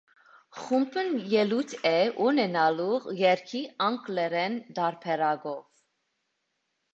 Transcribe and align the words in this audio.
Խումբն 0.59 1.11
ելույթ 1.33 1.75
է 1.89 1.99
ունենալու 2.27 2.87
երգի 3.19 3.61
անգլերեն 3.89 4.57
տարբերակով։ 4.81 5.63